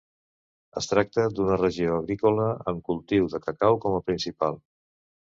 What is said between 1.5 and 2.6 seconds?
regió agrícola